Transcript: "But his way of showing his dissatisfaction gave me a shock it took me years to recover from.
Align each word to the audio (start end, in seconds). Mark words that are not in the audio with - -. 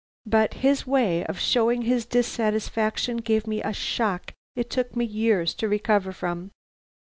"But 0.25 0.55
his 0.55 0.87
way 0.87 1.23
of 1.27 1.37
showing 1.39 1.83
his 1.83 2.07
dissatisfaction 2.07 3.17
gave 3.17 3.45
me 3.45 3.61
a 3.61 3.71
shock 3.71 4.33
it 4.55 4.71
took 4.71 4.95
me 4.95 5.05
years 5.05 5.53
to 5.53 5.69
recover 5.69 6.11
from. 6.11 6.49